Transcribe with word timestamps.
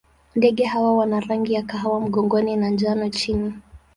Ndege 0.35 0.63
hawa 0.65 0.97
wana 0.97 1.19
rangi 1.19 1.53
ya 1.53 1.61
kahawa 1.63 1.99
mgongoni 2.01 2.55
na 2.55 2.69
njano 2.69 3.09
chini. 3.09 3.53